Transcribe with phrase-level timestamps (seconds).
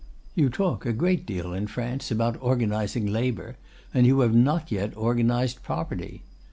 [0.33, 3.57] You talk a great deal in France about organizing labor,
[3.93, 6.23] and you have not yet organized property.